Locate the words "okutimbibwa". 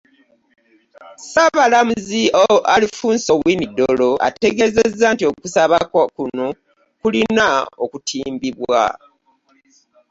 7.83-8.81